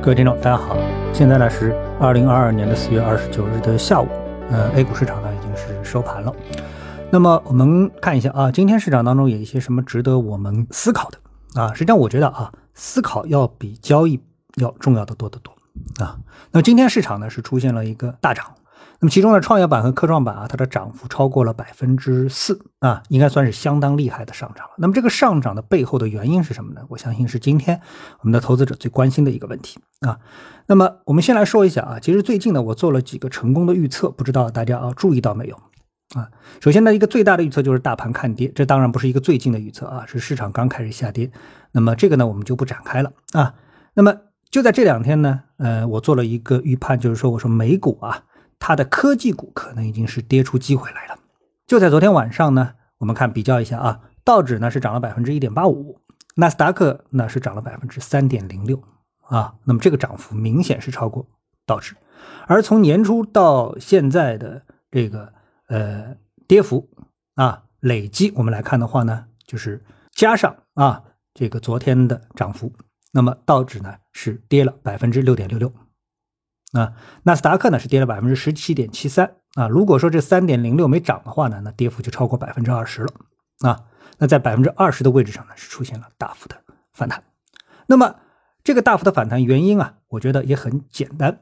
[0.00, 0.76] 各位听众，大家好，
[1.12, 4.06] 现在呢是二零二二年的四月二十九日的下午，
[4.48, 6.32] 呃，A 股市场呢已经是收盘了。
[7.10, 11.18] 那么我们看一下啊，今天市场当中有一些什么值得我们思考的
[11.60, 11.74] 啊？
[11.74, 14.20] 实际上我觉得啊，思考要比交易
[14.54, 15.52] 要重要的多得多
[16.02, 16.16] 啊。
[16.52, 18.46] 那今天市场呢是出现了一个大涨。
[19.00, 24.74] 那么其中呢，创业板和科创板啊，它的涨幅超过了百分之四啊，应该算是相当厉害的上涨了。
[24.78, 26.80] 那么这个上涨的背后的原因是什么呢？
[26.88, 27.80] 我相信是今天
[28.20, 30.18] 我们的投资者最关心的一个问题啊。
[30.66, 35.54] 那么我们先来说一下啊，其实最近呢，我做了几个成功的预测，不知道大家啊注意到没有
[36.16, 36.28] 啊？
[36.60, 41.30] 首先呢，一个最大的预测就是大盘看跌，这当然不是一个最近的预测啊，是市场刚开始下跌。
[41.70, 43.54] 那么这个呢，我们就不展开了啊。
[43.94, 44.12] 那么
[44.50, 48.24] 就在这两天呢，呃，我做了一个预判，就是说我说美股啊。
[48.58, 51.18] 它的科技股可能已经是跌出机会来了。
[51.66, 56.00] 就在昨天晚上呢，我们看比较一下啊，道指呢是涨了百分之一点八五，
[56.36, 58.82] 纳斯达克呢是涨了百分之三点零六
[59.22, 61.28] 啊，那么这个涨幅明显是超过
[61.66, 61.94] 道指。
[62.46, 65.32] 而从年初到现在的这个
[65.68, 66.88] 呃跌幅
[67.34, 72.72] 啊累计，我们来看的话呢，就是加上啊这个昨天的涨幅，
[73.12, 75.72] 那么道指呢是跌了百分之六点六六。
[76.72, 79.68] 啊，纳斯达克呢是跌了百分之十七点七三啊。
[79.68, 83.08] 如果说这三点零六没涨的话呢，那跌幅就超过百分之二十了
[83.60, 83.84] 啊。
[84.18, 86.56] 那在百分之二十的位置上呢，是出现了大幅的
[86.92, 87.22] 反弹。
[87.86, 88.16] 那么
[88.62, 91.40] 这个大幅的反弹原因啊，我觉得也很简单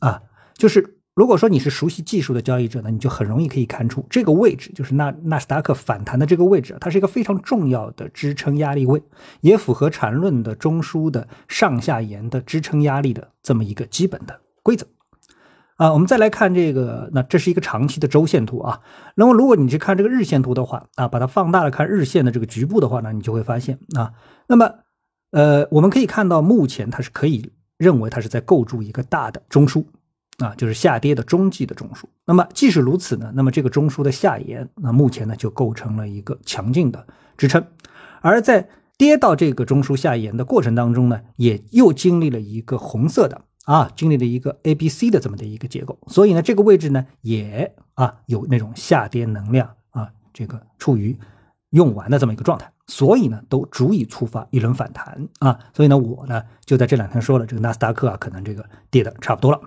[0.00, 0.22] 啊，
[0.54, 9.00] 就是如果说你是熟悉技术的交易者呢，你就很容易可以看出这个位置，就是纳纳斯达克反弹的这个位置，它是一个非常重要的支撑压力位，
[9.40, 14.40] 也符合缠论的中枢的上下沿的支撑压力的这么一个基本的。
[14.68, 14.86] 规则
[15.76, 18.80] 啊，我们再来看这个，那这是一个长期的周线图啊。
[19.14, 24.12] 那么如果你去看这个日线图的话啊，把它放大了看日线的这个局部的话呢，你就会发现啊，
[24.46, 24.70] 那么
[25.30, 29.86] 呃，我们可以看到目前它是可以认为它是在构筑一个大的中枢
[30.44, 32.04] 啊，就是下跌的中继的中枢。
[32.26, 37.06] 那么即使如此呢，那么这个中枢的下沿，那目前呢就构成了一个强劲的
[37.38, 37.64] 支撑，
[38.20, 38.68] 而在
[38.98, 43.40] 跌到这个中枢下沿的过程当中呢，也又经历了一个红色的。
[43.68, 51.18] 啊，经历了一个 A、B、C 的这么的一个结构，所以呢，这个位置呢也啊有那种下跌能量啊，这个处于
[51.68, 59.60] 用完的这么一个状态，所以呢都足以触发一轮反弹啊，所以呢我呢就在这两天说了，这个纳斯达克啊可能这个跌的差不多了。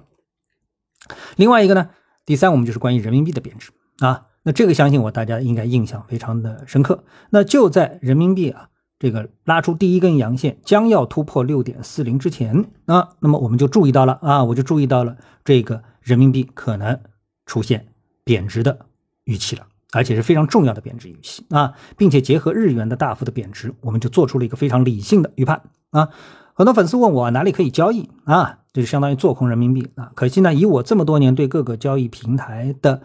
[1.35, 1.91] 另外一个呢，
[2.25, 3.69] 第三我们就是关于人民币的贬值
[3.99, 8.69] 啊，那这个相信我大家应该印象非常的深刻，那就在人民币啊。
[9.01, 16.99] 这个拉出第一根阳线，将要突破六点四零之前啊，那么我们就注意到了啊，我就注意到了这个人民币可能
[17.47, 17.87] 出现
[18.23, 18.85] 贬值的
[19.23, 26.09] 预期了，而且是非常重要的贬值预期啊，并且结合日元的大幅的贬值，我们就做出了一个非常理性的预判啊。
[26.53, 30.11] 很多粉丝问我哪里可以交易啊，这就相当于做空人民币啊。
[30.13, 33.01] 可惜呢，以我这么多年对各个交易平台的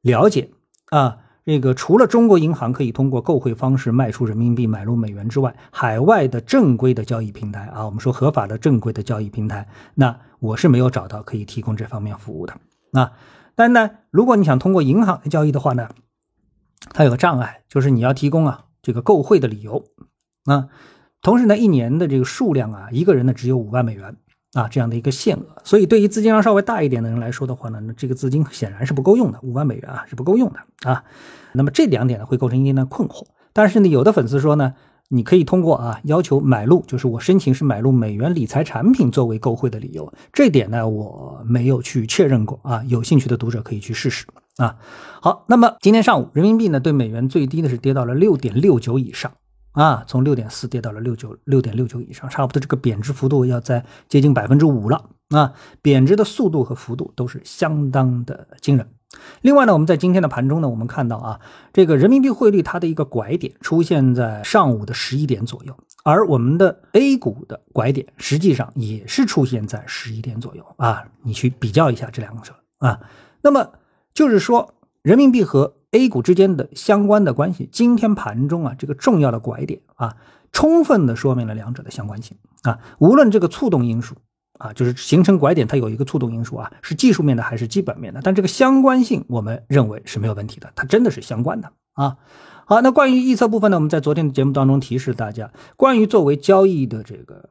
[0.00, 0.52] 了解
[0.88, 1.18] 啊。
[1.44, 12.54] 这个除了中国银行可以通过购汇方式卖出人民币买入美元之外，海外的正规的交易平台啊，我们说合法的正规的交易平台，那我是没有找到可以提供这方面服务的
[12.92, 13.12] 啊。
[13.54, 15.90] 但呢，如果你想通过银行来交易的话呢，
[16.94, 19.84] 它有个障碍，就是你要提供啊这个购汇的理由
[20.46, 20.68] 啊，
[21.20, 24.16] 同时呢，一年的这个数量啊，一个人呢只有五万美元。
[24.54, 31.04] 啊，这样的一个限额，所以对于资金量稍微大一点的人来说的话呢，那这个资金显然是不够用的，五万美元啊是不够用的啊。
[31.52, 33.24] 那么这两点呢会构成一定的困惑。
[33.52, 34.74] 但是呢，有的粉丝说呢，
[35.08, 40.12] 你可以通过啊要求买入，就是我申请是买入美元理财产品作为购汇的理由。
[40.32, 44.24] 这点呢我没有去确认过啊，有兴趣的读者可以去试试
[44.58, 44.76] 啊。
[45.20, 49.32] 好，那么今天上午人民币呢对美元最低的是跌到了六点六九以上。
[49.74, 55.52] 啊，从六点四跌到了六九六点六九以上，差不多这个贬值幅度要在接近百分之五了啊，
[55.82, 58.88] 贬值的速度和幅度都是相当的惊人。
[59.42, 61.40] 另外呢，我们在今天的盘中呢，我们看到啊，
[61.72, 73.00] 这个人民币汇率它的一个拐点出现在上午的十一点左右，而我们的 A 股的拐点实际上也是出现在十一点左右啊，你去比较一下这两个车啊，
[73.42, 73.72] 那么
[74.12, 80.16] 就是说人民币和 A 股之间的相关的关系，今天盘中啊，这个重要的拐点啊，
[80.50, 82.78] 充分的说明了两者的相关性啊。
[83.00, 84.14] 无论这个触动因素
[84.58, 92.16] 啊，就是形成拐点，它有一个触动因素啊，是技术面的还是基本面的，但这个相关性，我们认为是没有问题的，它真的是相关的啊。
[92.64, 97.50] 好，那关于预测部分呢，我们在昨天的节目当中提示大家，关于作为交易的这个。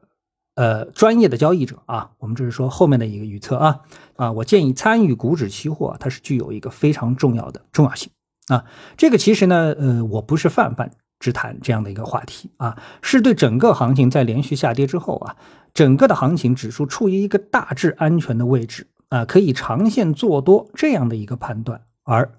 [0.54, 3.80] 呃，专业的交易者啊，我们这是说后面的一个预测啊
[4.16, 8.10] 啊，我建议参与股指期货，它是具有一个非常重要的重要性
[8.48, 8.64] 啊。
[8.96, 15.36] 这个其实呢，呃，我不是泛泛之谈这样的一个话题啊，是对整个行情在连续下跌之后啊，
[15.72, 22.30] 整个的行情指数处于一个大致安全的位置啊，可以长线做多这样的一个判断而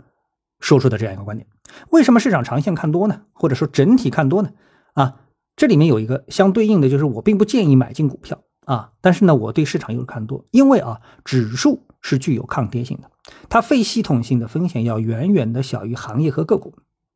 [0.62, 1.46] 说出的这样一个观点。
[1.90, 3.24] 为什么市场长线看多呢？
[3.34, 4.52] 或者说整体看多呢？
[4.94, 5.16] 啊，
[5.56, 13.10] 这里面有一个相对应的，就是我并不建议买进股票啊，但是呢，我对市场又是看多，因为啊，指数是具有抗跌性的，
[13.48, 16.76] 它非系统性的风险要远远的小于行业和个股。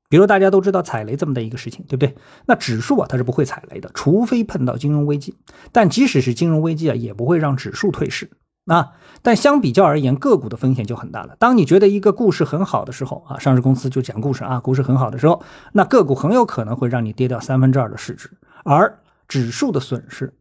[0.10, 2.16] 比如大家都知道踩雷这么的一个事情，对不对？
[2.48, 5.36] 那指数啊，它是不会踩雷的，除非碰到金融危机。
[5.72, 8.32] 但即使是金融危机啊，也不会让指数退市。
[8.70, 8.94] 啊，
[9.24, 11.36] 但相比较而言，个股的风险就很大了。
[11.40, 15.44] 当你觉得一个故事很好的时候啊，上市公司就讲故事啊，故事很好的时候，
[15.74, 18.30] 那个股很有可能会让你跌掉三分之二的市值，
[18.64, 20.36] 而指数的损失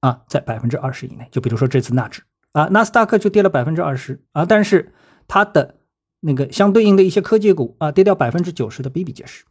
[0.00, 1.28] 啊，在百分之二十以内。
[1.32, 2.22] 就比如说这次纳指
[2.52, 4.94] 啊，纳斯达克就跌了百分之二十啊，但是
[5.26, 5.74] 它的
[6.20, 9.44] 那个相对应的一些科技股啊，跌掉百分之九十的比比皆是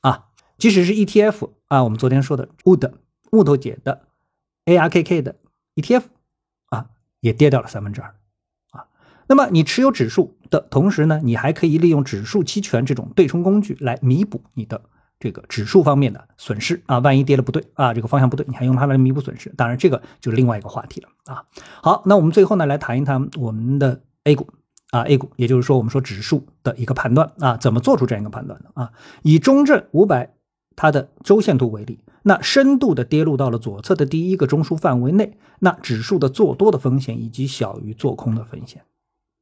[0.00, 0.24] 啊。
[0.58, 2.92] 即使是 ETF 啊，我们昨天说的 Wood
[3.30, 4.02] 木头姐的
[4.66, 5.36] ARKK 的
[5.76, 6.02] ETF。
[7.22, 8.14] 也跌掉了三分之二，
[8.72, 8.84] 啊，
[9.28, 14.82] 那么你持有指数的同时呢，你还可以利用指数期权这种对冲工具来弥补你的
[15.20, 21.44] 这个指数方面的损失啊，万一跌了不对啊，这个方向不对，你还用它来弥补损失，当然这个就是另外一个话题了啊。
[21.80, 24.48] 好，那我们最后呢来谈一谈我们的 A 股
[24.90, 28.90] 啊，A 股，也就是说我们说指数的一个判断啊，怎么做出这样一个判断的啊？
[29.22, 30.34] 以中证五百
[30.74, 32.00] 它的周线图为例。
[32.24, 38.84] 那深度的跌入到了左侧的第一个中枢范围内，那指数的做多的风险以及小于做空的风险，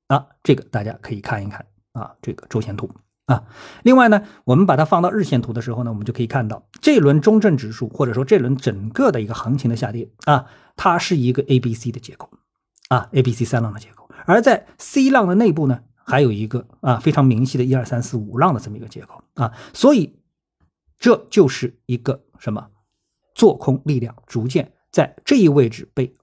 [0.08, 2.90] 啊，这个大家可以看一看啊，这个周线图
[3.26, 3.44] 啊。
[3.82, 12.30] 另外呢，我们把它放到日线图的时候呢，我们就可以看到这轮中证指数或者说这轮整个的一个行情的下跌啊，它是一个 A B C 的结构
[12.88, 14.08] 啊，A B C 三浪的结构。
[14.24, 20.16] 而在 C 浪的内部呢，还有一个啊非常明晰的一二三四五浪的这么一个结构啊，所以
[20.98, 22.22] 这就是一个。
[22.40, 22.66] 什么
[23.36, 26.16] 做空力量逐渐在这一位置被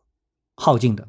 [0.56, 1.08] 耗尽的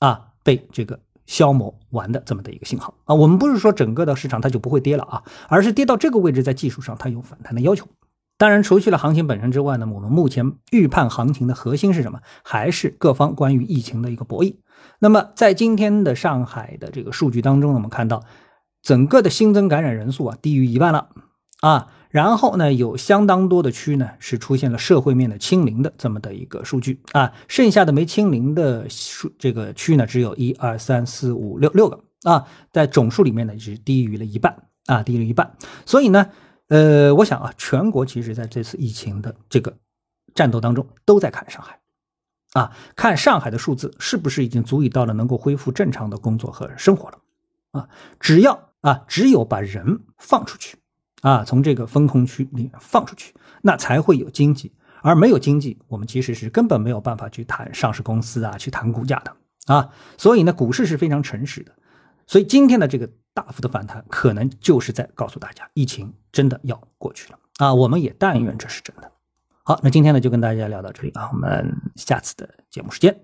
[0.00, 3.14] 啊，被这个消磨完的这么的一个信号啊。
[3.14, 7.86] 我们不是说整个的市场它就不会跌了啊，而是跌到这个位置，在技术上它有反弹的要求。
[8.38, 12.20] 当然，除去了行情本身之外呢，我们目前预判行情的核心是什么？
[12.42, 14.56] 还是各方关于疫情的一个博弈。
[14.98, 18.24] 那么在今天的上海的这个数据当中呢，我们看到
[18.82, 21.08] 整个的新增感染人数啊低于一万了
[21.60, 21.88] 啊。
[22.16, 35.58] 然后呢，有相当多的区呢是出现了社会面的清零的这么的一个数据啊，剩下的没清零的数这个区呢只有一二三四五六六个啊，在总数里面呢是低于了一半啊，低于一半。
[35.84, 36.30] 所以呢，
[36.68, 39.76] 呃，我想啊，全国其实在这次疫情的这个
[40.34, 41.78] 战斗当中都在看上海
[42.54, 47.18] 啊，看上海的数字是不是已经足以到了能够恢复正常的工作和生活了
[47.72, 47.90] 啊？
[48.18, 50.78] 只要啊，只有把人放出去。
[51.22, 54.72] 啊，从这个风控区里面放出去，那才会有经济，
[55.02, 59.36] 而没有经济，我们其实是根本没有办法去谈上市公司啊，去谈股价的
[59.72, 59.88] 啊。
[60.16, 61.72] 所以呢，股市是非常诚实的。
[62.26, 67.72] 所以今天的这个大幅的反弹，可能就是在告诉大家，疫情真的要过去了啊。
[67.72, 69.10] 我们也但愿这是真的。
[69.62, 73.18] 好，那今天呢，就跟大家聊到这里啊，我们下次的节目时间